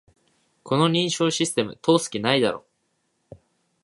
[0.63, 2.65] この認証システム、通す気ないだろ